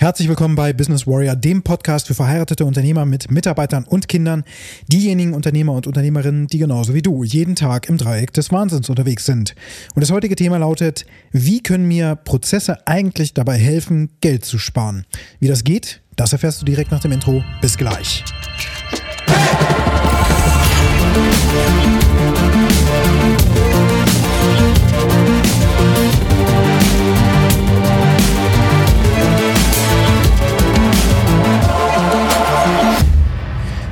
[0.00, 4.44] Herzlich willkommen bei Business Warrior, dem Podcast für verheiratete Unternehmer mit Mitarbeitern und Kindern,
[4.88, 9.26] diejenigen Unternehmer und Unternehmerinnen, die genauso wie du jeden Tag im Dreieck des Wahnsinns unterwegs
[9.26, 9.54] sind.
[9.94, 15.04] Und das heutige Thema lautet, wie können mir Prozesse eigentlich dabei helfen, Geld zu sparen?
[15.38, 17.44] Wie das geht, das erfährst du direkt nach dem Intro.
[17.60, 18.24] Bis gleich.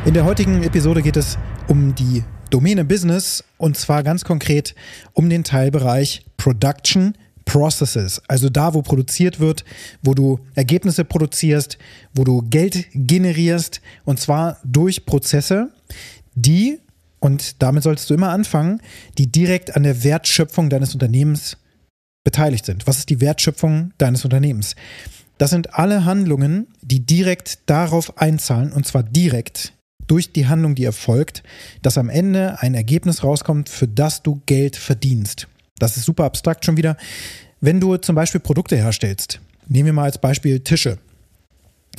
[0.09, 1.37] In der heutigen Episode geht es
[1.69, 4.75] um die Domäne Business und zwar ganz konkret
[5.13, 7.13] um den Teilbereich Production
[7.45, 9.67] Processes, also da, wo produziert wird,
[10.01, 11.77] wo du Ergebnisse produzierst,
[12.15, 15.75] wo du Geld generierst und zwar durch Prozesse,
[16.35, 16.81] die,
[17.21, 18.81] und damit solltest du immer anfangen,
[19.19, 21.59] die direkt an der Wertschöpfung deines Unternehmens
[22.25, 22.87] beteiligt sind.
[22.87, 24.75] Was ist die Wertschöpfung deines Unternehmens?
[25.37, 29.75] Das sind alle Handlungen, die direkt darauf einzahlen, und zwar direkt
[30.09, 31.43] durch die Handlung, die erfolgt,
[31.83, 35.47] dass am Ende ein Ergebnis rauskommt, für das du Geld verdienst.
[35.79, 36.97] Das ist super abstrakt schon wieder.
[37.61, 40.99] Wenn du zum Beispiel Produkte herstellst, nehmen wir mal als Beispiel Tische.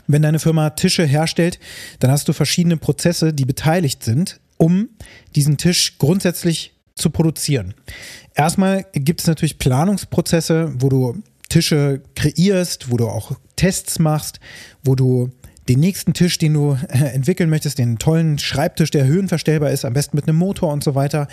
[0.08, 1.60] Wenn deine Firma Tische herstellt,
[2.00, 4.90] dann hast du verschiedene Prozesse, die beteiligt sind, um
[5.36, 7.74] diesen Tisch grundsätzlich zu produzieren.
[8.36, 14.40] Erstmal gibt es natürlich Planungsprozesse, wo du Tische kreierst, wo du auch Tests machst,
[14.84, 15.32] wo du
[15.70, 19.94] den nächsten Tisch, den du äh, entwickeln möchtest, den tollen Schreibtisch, der höhenverstellbar ist, am
[19.94, 21.28] besten mit einem Motor und so weiter,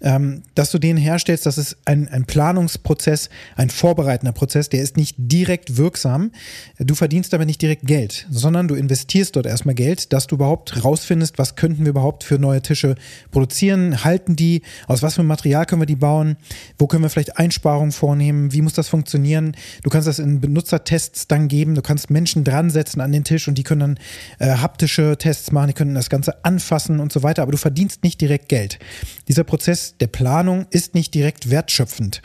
[0.00, 4.96] ähm, dass du den herstellst, das ist ein, ein Planungsprozess, ein vorbereitender Prozess, der ist
[4.96, 6.32] nicht direkt wirksam.
[6.78, 10.84] Du verdienst aber nicht direkt Geld, sondern du investierst dort erstmal Geld, dass du überhaupt
[10.84, 12.96] rausfindest, was könnten wir überhaupt für neue Tische
[13.30, 16.36] produzieren, halten die, aus was für Material können wir die bauen,
[16.78, 19.56] wo können wir vielleicht Einsparungen vornehmen, wie muss das funktionieren.
[19.82, 23.48] Du kannst das in Benutzertests dann geben, du kannst Menschen dran setzen an den Tisch
[23.48, 23.98] und die können dann
[24.38, 28.02] äh, haptische Tests machen, die können das Ganze anfassen und so weiter, aber du verdienst
[28.02, 28.78] nicht direkt Geld.
[29.28, 32.22] Dieser Prozess der Planung ist nicht direkt wertschöpfend.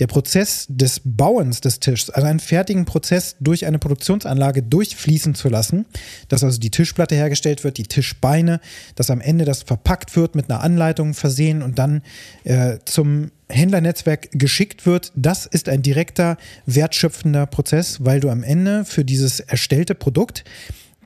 [0.00, 5.48] Der Prozess des Bauens des Tisches, also einen fertigen Prozess durch eine Produktionsanlage durchfließen zu
[5.48, 5.86] lassen,
[6.28, 8.60] dass also die Tischplatte hergestellt wird, die Tischbeine,
[8.96, 12.02] dass am Ende das verpackt wird, mit einer Anleitung versehen und dann
[12.44, 18.84] äh, zum Händlernetzwerk geschickt wird, das ist ein direkter wertschöpfender Prozess, weil du am Ende
[18.84, 20.44] für dieses erstellte Produkt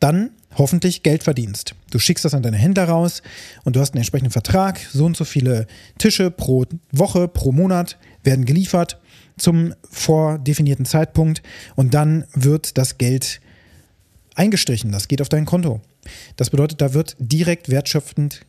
[0.01, 1.75] dann hoffentlich Geld verdienst.
[1.91, 3.23] Du schickst das an deine Händler raus
[3.65, 4.79] und du hast einen entsprechenden Vertrag.
[4.93, 5.67] So und so viele
[5.99, 8.99] Tische pro Woche, pro Monat werden geliefert
[9.37, 11.43] zum vordefinierten Zeitpunkt
[11.77, 13.41] und dann wird das Geld
[14.35, 14.93] eingestrichen.
[14.93, 15.81] Das geht auf dein Konto.
[16.37, 18.43] Das bedeutet, da wird direkt wertschöpfend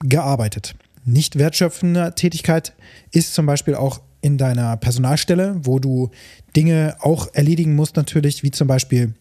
[0.00, 0.74] gearbeitet.
[1.04, 2.74] Nicht wertschöpfende Tätigkeit
[3.12, 6.10] ist zum Beispiel auch in deiner Personalstelle, wo du
[6.56, 9.14] Dinge auch erledigen musst, natürlich, wie zum Beispiel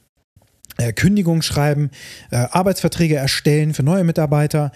[0.94, 1.90] Kündigung schreiben,
[2.32, 4.72] äh, Arbeitsverträge erstellen für neue Mitarbeiter,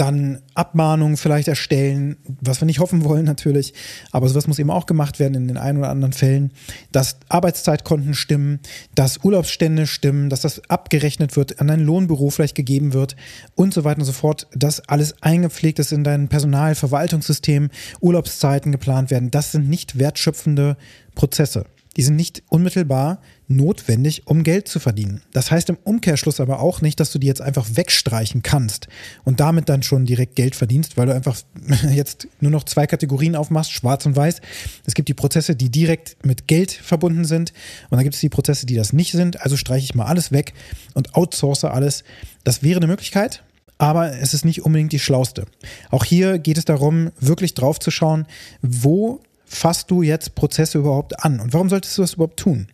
[0.00, 3.74] dann Abmahnungen vielleicht erstellen, was wir nicht hoffen wollen natürlich,
[4.12, 6.52] aber sowas muss eben auch gemacht werden in den ein oder anderen Fällen,
[6.90, 8.60] dass Arbeitszeitkonten stimmen,
[8.94, 13.14] dass Urlaubsstände stimmen, dass das abgerechnet wird, an dein Lohnbüro vielleicht gegeben wird
[13.56, 17.68] und so weiter und so fort, dass alles eingepflegt ist in dein Personalverwaltungssystem,
[18.00, 20.78] Urlaubszeiten geplant werden, das sind nicht wertschöpfende
[21.14, 21.66] Prozesse.
[21.98, 25.22] Die sind nicht unmittelbar notwendig, um Geld zu verdienen.
[25.32, 28.86] Das heißt im Umkehrschluss aber auch nicht, dass du die jetzt einfach wegstreichen kannst
[29.24, 31.36] und damit dann schon direkt Geld verdienst, weil du einfach
[31.92, 34.40] jetzt nur noch zwei Kategorien aufmachst, schwarz und weiß.
[34.86, 37.52] Es gibt die Prozesse, die direkt mit Geld verbunden sind
[37.90, 39.40] und dann gibt es die Prozesse, die das nicht sind.
[39.40, 40.54] Also streiche ich mal alles weg
[40.94, 42.04] und outsource alles.
[42.44, 43.42] Das wäre eine Möglichkeit,
[43.78, 45.46] aber es ist nicht unbedingt die schlauste.
[45.90, 48.26] Auch hier geht es darum, wirklich drauf zu schauen,
[48.62, 51.40] wo fasst du jetzt Prozesse überhaupt an?
[51.40, 52.68] Und warum solltest du das überhaupt tun?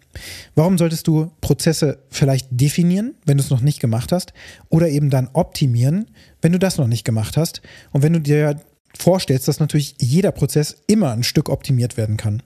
[0.54, 4.34] Warum solltest du Prozesse vielleicht definieren, wenn du es noch nicht gemacht hast,
[4.69, 6.10] oder eben dann optimieren,
[6.42, 7.62] wenn du das noch nicht gemacht hast?
[7.92, 8.60] Und wenn du dir
[8.97, 12.42] vorstellst, dass natürlich jeder Prozess immer ein Stück optimiert werden kann.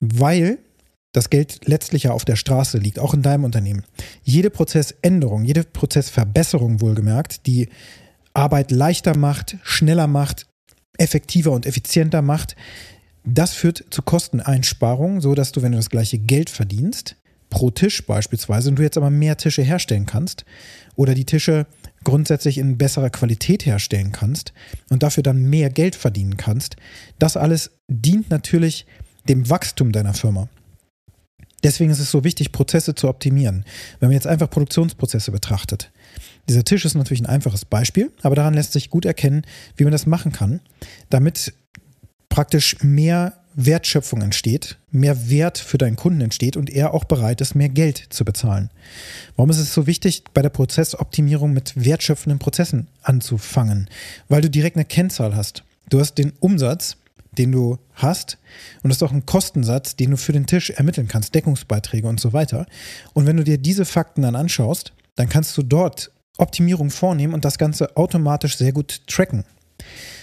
[0.00, 0.58] Weil
[1.12, 3.84] das Geld letztlich ja auf der Straße liegt, auch in deinem Unternehmen.
[4.22, 7.68] Jede Prozessänderung, jede Prozessverbesserung wohlgemerkt, die
[8.32, 10.46] Arbeit leichter macht, schneller macht,
[10.96, 12.56] effektiver und effizienter macht,
[13.24, 17.16] das führt zu Kosteneinsparungen, so dass du, wenn du das gleiche Geld verdienst,
[17.50, 20.44] pro Tisch beispielsweise, und du jetzt aber mehr Tische herstellen kannst
[20.96, 21.66] oder die Tische
[22.02, 24.52] grundsätzlich in besserer Qualität herstellen kannst
[24.88, 26.76] und dafür dann mehr Geld verdienen kannst,
[27.18, 28.86] das alles dient natürlich
[29.28, 30.48] dem Wachstum deiner Firma.
[31.62, 33.64] Deswegen ist es so wichtig, Prozesse zu optimieren.
[34.00, 35.92] Wenn man jetzt einfach Produktionsprozesse betrachtet.
[36.48, 39.42] Dieser Tisch ist natürlich ein einfaches Beispiel, aber daran lässt sich gut erkennen,
[39.76, 40.60] wie man das machen kann,
[41.08, 41.54] damit
[42.32, 47.54] praktisch mehr Wertschöpfung entsteht, mehr Wert für deinen Kunden entsteht und er auch bereit ist,
[47.54, 48.70] mehr Geld zu bezahlen.
[49.36, 53.90] Warum ist es so wichtig, bei der Prozessoptimierung mit wertschöpfenden Prozessen anzufangen?
[54.30, 55.62] Weil du direkt eine Kennzahl hast.
[55.90, 56.96] Du hast den Umsatz,
[57.36, 58.38] den du hast
[58.82, 62.18] und das ist auch ein Kostensatz, den du für den Tisch ermitteln kannst, Deckungsbeiträge und
[62.18, 62.64] so weiter.
[63.12, 67.44] Und wenn du dir diese Fakten dann anschaust, dann kannst du dort Optimierung vornehmen und
[67.44, 69.44] das Ganze automatisch sehr gut tracken.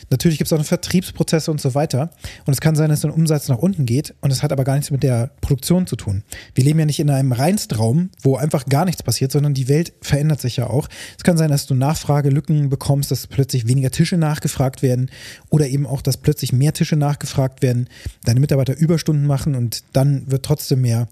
[0.10, 2.10] Natürlich gibt es auch Vertriebsprozesse und so weiter.
[2.46, 4.76] Und es kann sein, dass ein Umsatz nach unten geht und es hat aber gar
[4.76, 6.24] nichts mit der Produktion zu tun.
[6.56, 9.94] Wir leben ja nicht in einem Reinstraum, wo einfach gar nichts passiert, sondern die Welt
[10.02, 10.88] verändert sich ja auch.
[11.18, 15.10] Es kann sein, dass du Nachfragelücken bekommst, dass plötzlich weniger Tische nachgefragt werden
[15.50, 17.88] oder eben auch, dass plötzlich mehr Tische nachgefragt werden,
[18.24, 21.08] deine Mitarbeiter Überstunden machen und dann wird trotzdem mehr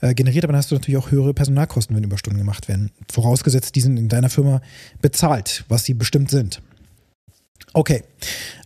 [0.00, 2.90] äh, generiert, aber dann hast du natürlich auch höhere Personalkosten, wenn Überstunden gemacht werden.
[3.10, 4.60] Vorausgesetzt, die sind in deiner Firma
[5.00, 6.60] bezahlt, was sie bestimmt sind.
[7.74, 8.02] Okay,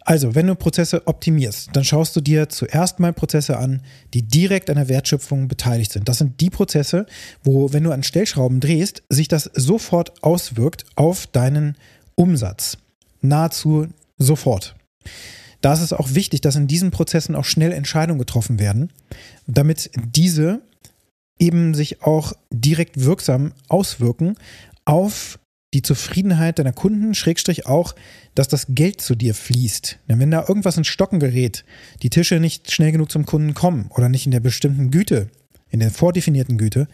[0.01, 3.83] also wenn du Prozesse optimierst, dann schaust du dir zuerst mal Prozesse an,
[4.15, 6.09] die direkt an der Wertschöpfung beteiligt sind.
[6.09, 7.07] Das sind die Prozesse,
[7.43, 11.77] wo, wenn du an Stellschrauben drehst, sich das sofort auswirkt auf deinen
[12.15, 12.79] Umsatz.
[13.21, 13.89] Nahezu
[14.19, 14.77] sofort.
[15.61, 18.93] Da ist es auch wichtig, dass in diesen Prozessen auch schnell Entscheidungen getroffen werden,
[19.47, 20.61] damit diese
[21.39, 24.37] eben sich auch direkt wirksam auswirken
[24.85, 25.39] auf
[25.77, 27.95] die Zufriedenheit deiner Kunden, Schrägstrich auch,
[28.35, 29.99] dass das Geld zu dir fließt.
[30.09, 31.67] Denn wenn da irgendwas in Stocken gerät,
[32.03, 35.29] die Tische nicht schnell genug zum Kunden kommen oder nicht in der bestimmten Güte,
[35.69, 36.89] in der vordefinierten Güte,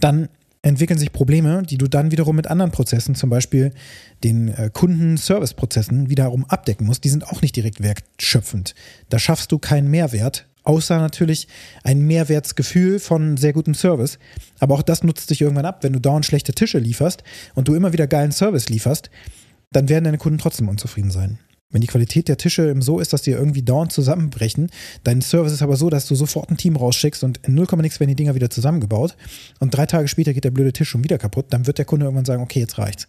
[0.00, 0.28] dann
[0.62, 3.72] entwickeln sich Probleme, die du dann wiederum mit anderen Prozessen, zum Beispiel
[4.24, 7.04] den äh, Kundenservice-Prozessen, wiederum abdecken musst.
[7.04, 8.74] Die sind auch nicht direkt wertschöpfend.
[9.10, 11.48] Da schaffst du keinen Mehrwert, außer natürlich
[11.82, 14.18] ein Mehrwertsgefühl von sehr gutem Service.
[14.58, 17.22] Aber auch das nutzt sich irgendwann ab, wenn du dauernd schlechte Tische lieferst
[17.54, 19.10] und du immer wieder geilen Service lieferst,
[19.70, 21.38] dann werden deine Kunden trotzdem unzufrieden sein.
[21.70, 24.70] Wenn die Qualität der Tische so ist, dass die irgendwie dauernd zusammenbrechen,
[25.02, 27.98] dein Service ist aber so, dass du sofort ein Team rausschickst und in 0, nix
[27.98, 29.16] werden die Dinger wieder zusammengebaut
[29.58, 32.06] und drei Tage später geht der blöde Tisch schon wieder kaputt, dann wird der Kunde
[32.06, 33.08] irgendwann sagen, okay, jetzt reicht's.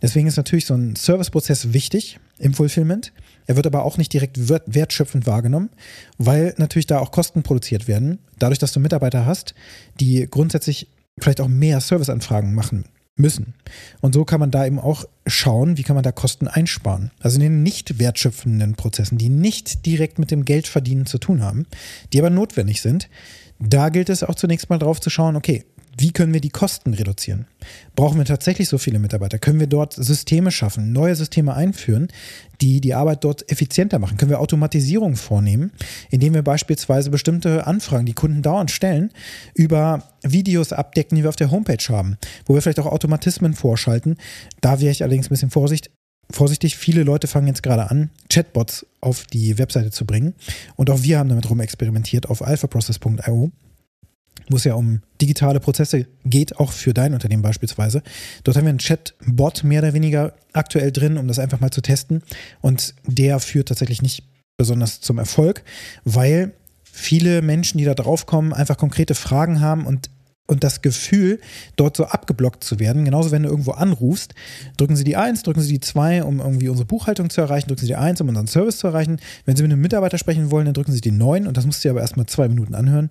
[0.00, 3.12] Deswegen ist natürlich so ein Serviceprozess wichtig im Fulfillment.
[3.46, 5.70] Er wird aber auch nicht direkt wertschöpfend wahrgenommen,
[6.18, 8.18] weil natürlich da auch Kosten produziert werden.
[8.38, 9.54] Dadurch, dass du Mitarbeiter hast,
[10.00, 12.84] die grundsätzlich vielleicht auch mehr Serviceanfragen machen
[13.16, 13.54] müssen.
[14.00, 17.10] Und so kann man da eben auch schauen, wie kann man da Kosten einsparen.
[17.20, 21.66] Also in den nicht wertschöpfenden Prozessen, die nicht direkt mit dem Geldverdienen zu tun haben,
[22.12, 23.08] die aber notwendig sind,
[23.58, 25.64] da gilt es auch zunächst mal drauf zu schauen, okay,
[25.98, 27.46] wie können wir die Kosten reduzieren?
[27.94, 29.38] Brauchen wir tatsächlich so viele Mitarbeiter?
[29.38, 32.08] Können wir dort Systeme schaffen, neue Systeme einführen,
[32.60, 34.16] die die Arbeit dort effizienter machen?
[34.16, 35.72] Können wir Automatisierung vornehmen,
[36.10, 39.10] indem wir beispielsweise bestimmte Anfragen, die Kunden dauernd stellen,
[39.54, 42.16] über Videos abdecken, die wir auf der Homepage haben,
[42.46, 44.16] wo wir vielleicht auch Automatismen vorschalten?
[44.60, 45.90] Da wäre ich allerdings ein bisschen Vorsicht,
[46.30, 46.76] vorsichtig.
[46.76, 50.34] Viele Leute fangen jetzt gerade an, Chatbots auf die Webseite zu bringen.
[50.76, 53.52] Und auch wir haben damit rumexperimentiert auf alphaprocess.io
[54.48, 58.02] wo es ja um digitale Prozesse geht, auch für dein Unternehmen beispielsweise.
[58.44, 61.80] Dort haben wir einen Chatbot mehr oder weniger aktuell drin, um das einfach mal zu
[61.80, 62.22] testen.
[62.60, 64.24] Und der führt tatsächlich nicht
[64.56, 65.62] besonders zum Erfolg,
[66.04, 66.52] weil
[66.82, 70.10] viele Menschen, die da draufkommen, einfach konkrete Fragen haben und
[70.46, 71.40] und das Gefühl,
[71.76, 74.34] dort so abgeblockt zu werden, genauso wenn du irgendwo anrufst,
[74.76, 77.80] drücken Sie die 1, drücken Sie die 2, um irgendwie unsere Buchhaltung zu erreichen, drücken
[77.80, 79.18] Sie die 1, um unseren Service zu erreichen.
[79.44, 81.84] Wenn Sie mit einem Mitarbeiter sprechen wollen, dann drücken Sie die 9 und das musst
[81.84, 83.10] du aber erstmal zwei Minuten anhören.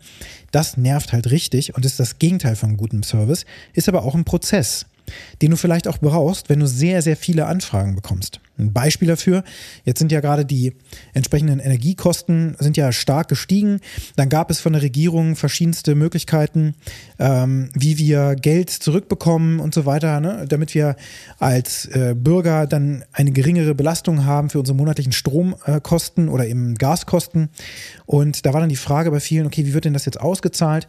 [0.52, 4.26] Das nervt halt richtig und ist das Gegenteil von gutem Service, ist aber auch ein
[4.26, 4.86] Prozess
[5.42, 8.41] den du vielleicht auch brauchst, wenn du sehr, sehr viele Anfragen bekommst.
[8.58, 9.44] Ein Beispiel dafür,
[9.86, 10.74] jetzt sind ja gerade die
[11.14, 13.80] entsprechenden Energiekosten sind ja stark gestiegen.
[14.18, 16.76] Dann gab es von der Regierung verschiedenste Möglichkeiten,
[17.18, 20.46] ähm, wie wir Geld zurückbekommen und so weiter, ne?
[20.48, 20.96] damit wir
[21.40, 27.50] als äh, Bürger dann eine geringere Belastung haben für unsere monatlichen Stromkosten oder eben Gaskosten.
[28.06, 30.88] Und da war dann die Frage bei vielen, okay, wie wird denn das jetzt ausgezahlt?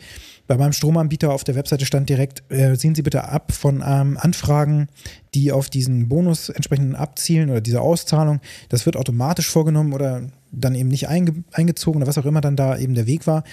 [0.49, 4.19] Bei meinem Stromanbieter auf der Webseite stand direkt, äh, sehen Sie bitte ab von ähm,
[4.21, 4.89] Anfragen,
[5.35, 8.41] die auf diesen Bonus entsprechend abzielen oder diese Auszahlung.
[8.69, 12.57] Das wird automatisch vorgenommen oder dann eben nicht einge eingezogen oder was auch immer dann
[12.57, 13.45] da eben der Weg war.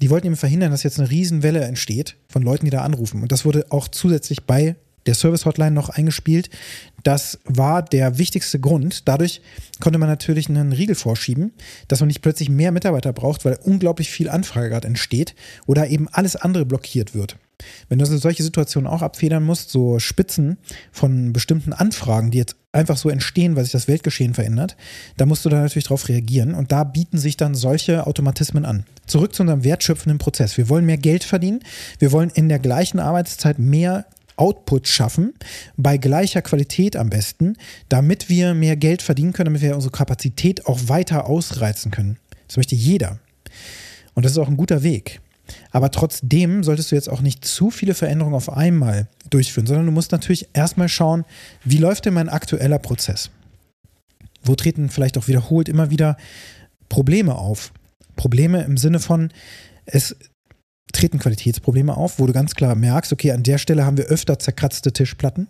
[0.00, 3.22] Die wollten eben verhindern, dass jetzt eine Riesenwelle entsteht von Leuten, die da anrufen.
[3.22, 6.50] Und das wurde auch zusätzlich bei der Service-Hotline noch eingespielt.
[7.02, 9.08] Das war der wichtigste Grund.
[9.08, 9.40] Dadurch
[9.80, 11.52] konnte man natürlich einen Riegel vorschieben,
[11.88, 15.34] dass man nicht plötzlich mehr Mitarbeiter braucht, weil unglaublich viel Anfrage gerade entsteht
[15.66, 17.36] oder eben alles andere blockiert wird.
[17.88, 20.58] Wenn du also solche Situationen auch abfedern musst, so Spitzen
[20.90, 24.76] von bestimmten Anfragen, die jetzt einfach so entstehen, weil sich das Weltgeschehen verändert,
[25.16, 28.84] da musst du da natürlich drauf reagieren und da bieten sich dann solche Automatismen an.
[29.06, 30.56] Zurück zu unserem wertschöpfenden Prozess.
[30.56, 31.60] Wir wollen mehr Geld verdienen,
[31.98, 35.34] wir wollen in der gleichen Arbeitszeit mehr Output schaffen,
[35.76, 37.56] bei gleicher Qualität am besten,
[37.88, 42.18] damit wir mehr Geld verdienen können, damit wir unsere Kapazität auch weiter ausreizen können.
[42.48, 43.18] Das möchte jeder.
[44.14, 45.20] Und das ist auch ein guter Weg.
[45.70, 49.92] Aber trotzdem solltest du jetzt auch nicht zu viele Veränderungen auf einmal durchführen, sondern du
[49.92, 51.24] musst natürlich erstmal schauen,
[51.64, 53.30] wie läuft denn mein aktueller Prozess?
[54.42, 56.16] Wo treten vielleicht auch wiederholt immer wieder
[56.88, 57.72] Probleme auf?
[58.16, 59.30] Probleme im Sinne von,
[59.86, 60.16] es
[60.92, 64.38] treten Qualitätsprobleme auf, wo du ganz klar merkst, okay, an der Stelle haben wir öfter
[64.38, 65.48] zerkratzte Tischplatten.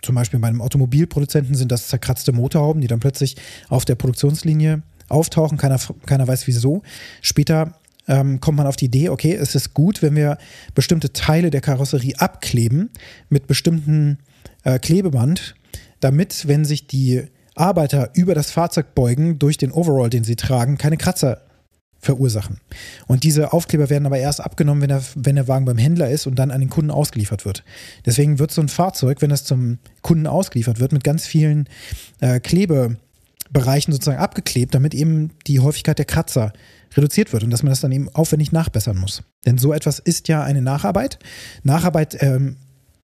[0.00, 3.36] Zum Beispiel bei einem Automobilproduzenten sind das zerkratzte Motorhauben, die dann plötzlich
[3.68, 5.58] auf der Produktionslinie auftauchen.
[5.58, 6.82] Keiner, keiner weiß wieso.
[7.20, 7.74] Später
[8.08, 10.38] ähm, kommt man auf die Idee, okay, es ist gut, wenn wir
[10.74, 12.90] bestimmte Teile der Karosserie abkleben
[13.28, 14.18] mit bestimmten
[14.64, 15.54] äh, Klebeband,
[16.00, 20.78] damit, wenn sich die Arbeiter über das Fahrzeug beugen, durch den Overall, den sie tragen,
[20.78, 21.42] keine Kratzer
[22.02, 22.58] verursachen.
[23.06, 26.26] Und diese Aufkleber werden aber erst abgenommen, wenn der, wenn der Wagen beim Händler ist
[26.26, 27.62] und dann an den Kunden ausgeliefert wird.
[28.04, 31.68] Deswegen wird so ein Fahrzeug, wenn es zum Kunden ausgeliefert wird, mit ganz vielen
[32.20, 36.52] äh, Klebebereichen sozusagen abgeklebt, damit eben die Häufigkeit der Kratzer
[36.96, 39.22] reduziert wird und dass man das dann eben aufwendig nachbessern muss.
[39.46, 41.18] Denn so etwas ist ja eine Nacharbeit.
[41.62, 42.56] Nacharbeit ähm,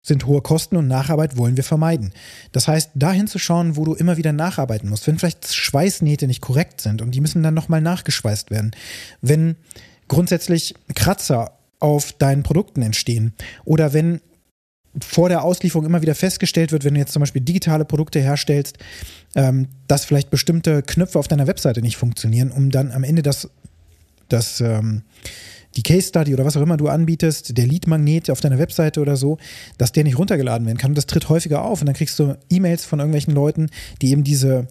[0.03, 2.13] sind hohe Kosten und Nacharbeit wollen wir vermeiden.
[2.53, 5.07] Das heißt, dahin zu schauen, wo du immer wieder nacharbeiten musst.
[5.07, 8.71] Wenn vielleicht Schweißnähte nicht korrekt sind und die müssen dann nochmal nachgeschweißt werden.
[9.21, 9.57] Wenn
[10.07, 14.21] grundsätzlich Kratzer auf deinen Produkten entstehen oder wenn
[15.05, 18.79] vor der Auslieferung immer wieder festgestellt wird, wenn du jetzt zum Beispiel digitale Produkte herstellst,
[19.35, 23.51] ähm, dass vielleicht bestimmte Knöpfe auf deiner Webseite nicht funktionieren, um dann am Ende das,
[24.29, 25.03] das ähm,
[25.77, 29.17] die Case Study oder was auch immer du anbietest, der Lead-Magnet auf deiner Webseite oder
[29.17, 29.39] so,
[29.79, 30.93] dass der nicht runtergeladen werden kann.
[30.93, 31.81] Und das tritt häufiger auf.
[31.81, 33.69] Und dann kriegst du E-Mails von irgendwelchen Leuten,
[34.01, 34.69] die eben diese,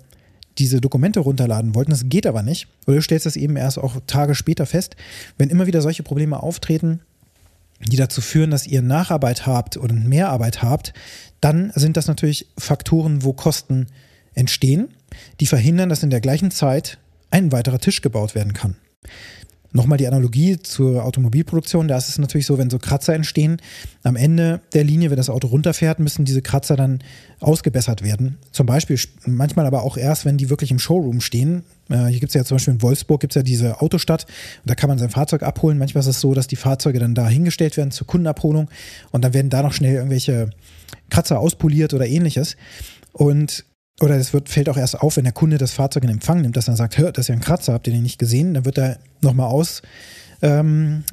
[0.58, 1.92] diese Dokumente runterladen wollten.
[1.92, 2.68] Das geht aber nicht.
[2.88, 4.96] Oder du stellst das eben erst auch Tage später fest.
[5.38, 7.02] Wenn immer wieder solche Probleme auftreten,
[7.80, 10.94] die dazu führen, dass ihr Nacharbeit habt oder Mehrarbeit habt,
[11.42, 13.88] dann sind das natürlich Faktoren, wo Kosten
[14.34, 14.90] entstehen,
[15.40, 16.98] die verhindern, dass in der gleichen Zeit
[17.30, 18.76] ein weiterer Tisch gebaut werden kann.
[19.76, 21.90] Nochmal die Analogie zur Automobilproduktion.
[21.90, 23.58] Da ist es natürlich so, wenn so Kratzer entstehen,
[24.04, 27.00] am Ende der Linie, wenn das Auto runterfährt, müssen diese Kratzer dann
[27.42, 28.38] ausgebessert werden.
[28.52, 31.64] Zum Beispiel, manchmal aber auch erst, wenn die wirklich im Showroom stehen.
[31.90, 34.24] Äh, hier gibt es ja zum Beispiel in Wolfsburg gibt ja diese Autostadt
[34.64, 35.78] und da kann man sein Fahrzeug abholen.
[35.78, 38.70] Manchmal ist es so, dass die Fahrzeuge dann da hingestellt werden zur Kundenabholung
[39.12, 40.52] und dann werden da noch schnell irgendwelche
[41.10, 42.56] Kratzer auspoliert oder ähnliches.
[43.12, 43.66] Und
[44.02, 46.58] oder es wird, fällt auch erst auf, wenn der Kunde das Fahrzeug in Empfang nimmt,
[46.58, 48.54] dass er sagt, hör, das ist ja ein Kratzer, habt ihr den nicht gesehen?
[48.54, 49.82] Dann wird er nochmal aus,
[50.42, 51.04] ähm,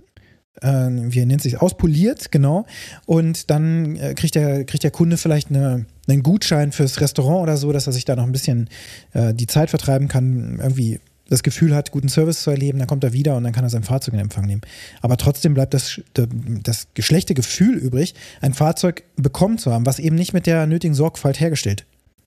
[0.60, 2.66] äh, wie nennt sich auspoliert, genau.
[3.06, 7.56] Und dann äh, kriegt, der, kriegt der Kunde vielleicht eine, einen Gutschein fürs Restaurant oder
[7.56, 8.68] so, dass er sich da noch ein bisschen
[9.12, 10.98] äh, die Zeit vertreiben kann, irgendwie
[11.28, 13.70] das Gefühl hat, guten Service zu erleben, dann kommt er wieder und dann kann er
[13.70, 14.60] sein Fahrzeug in Empfang nehmen.
[15.00, 20.16] Aber trotzdem bleibt das, das schlechte Gefühl übrig, ein Fahrzeug bekommen zu haben, was eben
[20.16, 21.86] nicht mit der nötigen Sorgfalt hergestellt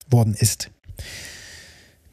[0.10, 0.70] worden ist.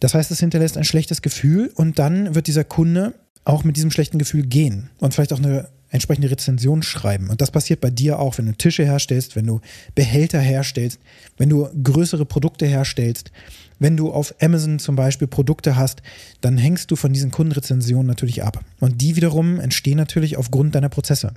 [0.01, 3.91] Das heißt, es hinterlässt ein schlechtes Gefühl und dann wird dieser Kunde auch mit diesem
[3.91, 7.29] schlechten Gefühl gehen und vielleicht auch eine entsprechende Rezension schreiben.
[7.29, 9.61] Und das passiert bei dir auch, wenn du Tische herstellst, wenn du
[9.95, 10.99] Behälter herstellst,
[11.37, 13.31] wenn du größere Produkte herstellst,
[13.79, 16.03] wenn du auf Amazon zum Beispiel Produkte hast,
[16.41, 18.65] dann hängst du von diesen Kundenrezensionen natürlich ab.
[18.81, 21.35] Und die wiederum entstehen natürlich aufgrund deiner Prozesse.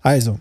[0.00, 0.40] Also,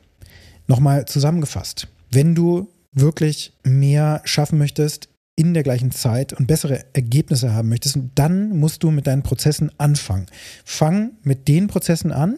[0.68, 7.54] nochmal zusammengefasst, wenn du wirklich mehr schaffen möchtest in der gleichen Zeit und bessere Ergebnisse
[7.54, 10.28] haben möchtest, dann musst du mit deinen Prozessen anfangen.
[10.66, 12.38] Fang mit den Prozessen an,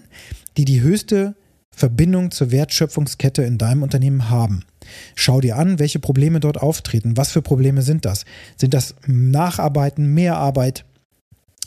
[0.57, 1.36] die die höchste
[1.72, 4.63] Verbindung zur Wertschöpfungskette in deinem Unternehmen haben.
[5.15, 7.17] Schau dir an, welche Probleme dort auftreten.
[7.17, 8.25] Was für Probleme sind das?
[8.57, 10.86] Sind das Nacharbeiten, Mehrarbeit,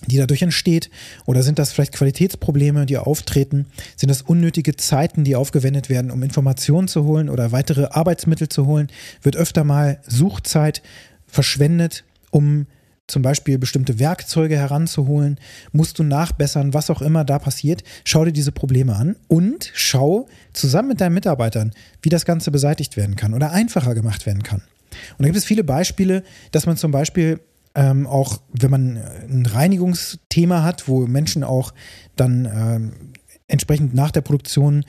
[0.07, 0.91] die dadurch entsteht?
[1.25, 3.67] Oder sind das vielleicht Qualitätsprobleme, die auftreten?
[3.97, 8.67] Sind das unnötige Zeiten, die aufgewendet werden, um Informationen zu holen oder weitere Arbeitsmittel zu
[8.67, 8.89] holen?
[9.23, 10.83] Wird öfter mal Suchzeit
[11.27, 12.67] verschwendet, um
[13.07, 15.39] zum Beispiel bestimmte Werkzeuge heranzuholen,
[15.73, 17.85] musst du nachbessern, was auch immer da passiert.
[18.05, 21.73] Schau dir diese Probleme an und schau zusammen mit deinen Mitarbeitern,
[22.03, 24.63] wie das Ganze beseitigt werden kann oder einfacher gemacht werden kann.
[25.19, 27.41] Und da gibt es viele Beispiele, dass man zum Beispiel
[27.77, 31.73] ähm, auch wenn man ein Reinigungsthema hat, wo Menschen auch
[32.17, 32.93] dann ähm,
[33.47, 34.85] entsprechend nach der Produktion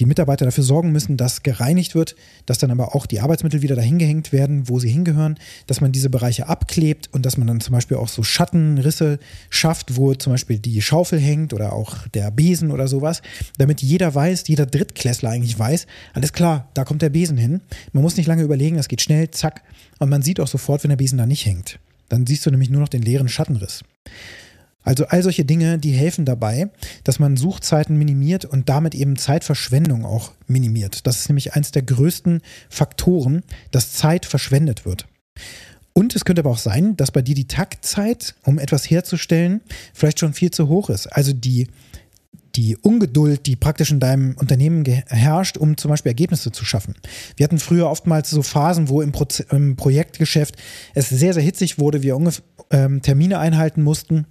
[0.00, 2.16] die Mitarbeiter dafür sorgen müssen, dass gereinigt wird,
[2.46, 5.38] dass dann aber auch die Arbeitsmittel wieder dahin gehängt werden, wo sie hingehören,
[5.68, 9.96] dass man diese Bereiche abklebt und dass man dann zum Beispiel auch so Schattenrisse schafft,
[9.96, 13.22] wo zum Beispiel die Schaufel hängt oder auch der Besen oder sowas,
[13.56, 17.60] damit jeder weiß, jeder Drittklässler eigentlich weiß, alles klar, da kommt der Besen hin.
[17.92, 19.62] Man muss nicht lange überlegen, das geht schnell, zack,
[20.00, 21.78] und man sieht auch sofort, wenn der Besen da nicht hängt.
[22.08, 23.82] Dann siehst du nämlich nur noch den leeren Schattenriss.
[24.82, 26.70] Also all solche Dinge, die helfen dabei,
[27.04, 31.06] dass man Suchzeiten minimiert und damit eben Zeitverschwendung auch minimiert.
[31.06, 35.06] Das ist nämlich eines der größten Faktoren, dass Zeit verschwendet wird.
[35.94, 39.62] Und es könnte aber auch sein, dass bei dir die Taktzeit, um etwas herzustellen,
[39.94, 41.06] vielleicht schon viel zu hoch ist.
[41.06, 41.68] Also die
[42.56, 46.94] die Ungeduld, die praktisch in deinem Unternehmen herrscht, um zum Beispiel Ergebnisse zu schaffen.
[47.36, 50.56] Wir hatten früher oftmals so Phasen, wo im, Pro im Projektgeschäft
[50.94, 52.14] es sehr, sehr hitzig wurde, wir
[52.70, 54.26] ähm, Termine einhalten mussten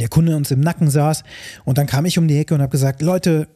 [0.00, 1.22] der Kunde uns im Nacken saß
[1.64, 3.48] und dann kam ich um die Ecke und habe gesagt, Leute,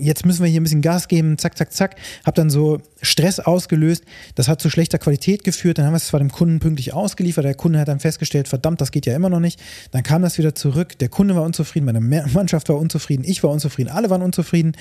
[0.00, 1.96] jetzt müssen wir hier ein bisschen Gas geben, zack, zack, zack.
[2.24, 4.04] Hab dann so Stress ausgelöst.
[4.34, 5.78] Das hat zu schlechter Qualität geführt.
[5.78, 7.44] Dann haben wir es zwar dem Kunden pünktlich ausgeliefert.
[7.44, 9.60] Der Kunde hat dann festgestellt, verdammt, das geht ja immer noch nicht.
[9.92, 10.98] Dann kam das wieder zurück.
[10.98, 14.72] Der Kunde war unzufrieden, meine Mannschaft war unzufrieden, ich war unzufrieden, alle waren unzufrieden.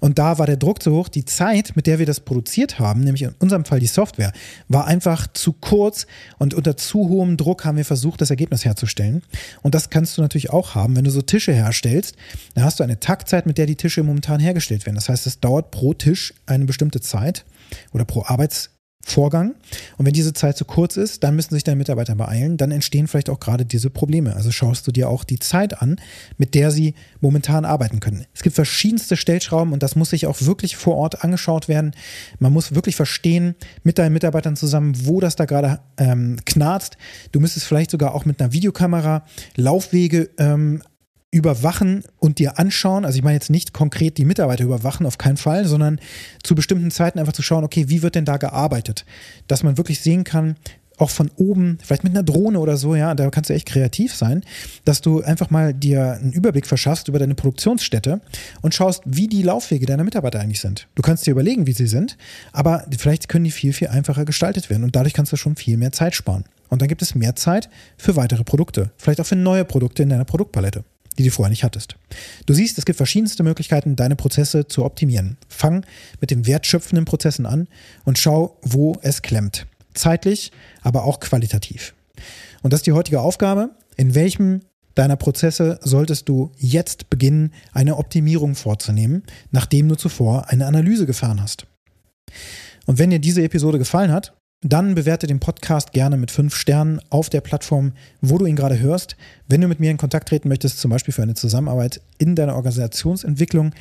[0.00, 1.08] Und da war der Druck zu hoch.
[1.08, 4.32] Die Zeit, mit der wir das produziert haben, nämlich in unserem Fall die Software,
[4.68, 6.06] war einfach zu kurz
[6.38, 9.22] und unter zu hohem Druck haben wir versucht, das Ergebnis herzustellen.
[9.62, 12.16] Und das kannst du natürlich auch haben, wenn du so Tische herstellst.
[12.54, 14.96] Dann hast du eine Taktzeit, mit der die Tische momentan hergestellt werden.
[14.96, 17.44] Das heißt, es dauert pro Tisch eine bestimmte Zeit
[17.92, 19.54] oder pro Arbeitsvorgang.
[19.96, 22.56] Und wenn diese Zeit zu kurz ist, dann müssen sich deine Mitarbeiter beeilen.
[22.56, 24.34] Dann entstehen vielleicht auch gerade diese Probleme.
[24.34, 25.96] Also schaust du dir auch die Zeit an,
[26.38, 28.26] mit der sie momentan arbeiten können.
[28.34, 31.92] Es gibt verschiedenste Stellschrauben und das muss sich auch wirklich vor Ort angeschaut werden.
[32.40, 36.96] Man muss wirklich verstehen mit deinen Mitarbeitern zusammen, wo das da gerade ähm, knarzt.
[37.30, 39.24] Du müsstest vielleicht sogar auch mit einer Videokamera
[39.56, 40.82] Laufwege ähm,
[41.30, 43.04] überwachen und dir anschauen.
[43.04, 46.00] Also ich meine jetzt nicht konkret die Mitarbeiter überwachen, auf keinen Fall, sondern
[46.42, 49.04] zu bestimmten Zeiten einfach zu schauen, okay, wie wird denn da gearbeitet?
[49.46, 50.56] Dass man wirklich sehen kann,
[50.96, 54.14] auch von oben, vielleicht mit einer Drohne oder so, ja, da kannst du echt kreativ
[54.14, 54.42] sein,
[54.84, 58.20] dass du einfach mal dir einen Überblick verschaffst über deine Produktionsstätte
[58.62, 60.88] und schaust, wie die Laufwege deiner Mitarbeiter eigentlich sind.
[60.96, 62.16] Du kannst dir überlegen, wie sie sind,
[62.52, 65.76] aber vielleicht können die viel, viel einfacher gestaltet werden und dadurch kannst du schon viel
[65.76, 66.44] mehr Zeit sparen.
[66.68, 70.08] Und dann gibt es mehr Zeit für weitere Produkte, vielleicht auch für neue Produkte in
[70.10, 70.84] deiner Produktpalette
[71.18, 71.96] die du vorher nicht hattest.
[72.46, 75.36] Du siehst, es gibt verschiedenste Möglichkeiten, deine Prozesse zu optimieren.
[75.48, 75.84] Fang
[76.20, 77.68] mit den wertschöpfenden Prozessen an
[78.04, 79.66] und schau, wo es klemmt.
[79.94, 81.94] Zeitlich, aber auch qualitativ.
[82.62, 83.70] Und das ist die heutige Aufgabe.
[83.96, 84.60] In welchem
[84.94, 91.40] deiner Prozesse solltest du jetzt beginnen, eine Optimierung vorzunehmen, nachdem du zuvor eine Analyse gefahren
[91.40, 91.66] hast.
[92.86, 97.00] Und wenn dir diese Episode gefallen hat, dann bewerte den Podcast gerne mit fünf Sternen
[97.10, 99.16] auf der Plattform, wo du ihn gerade hörst.
[99.46, 102.56] Wenn du mit mir in Kontakt treten möchtest, zum Beispiel für eine Zusammenarbeit in deiner
[102.56, 103.72] Organisationsentwicklung,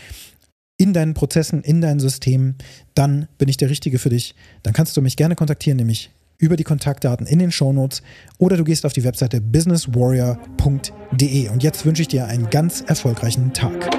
[0.77, 2.55] in deinen Prozessen, in deinen Systemen,
[2.93, 4.35] dann bin ich der Richtige für dich.
[4.61, 8.03] Dann kannst du mich gerne kontaktieren, nämlich über die Kontaktdaten in den Shownotes
[8.37, 11.49] oder du gehst auf die Webseite businesswarrior.de.
[11.49, 13.89] Und jetzt wünsche ich dir einen ganz erfolgreichen Tag.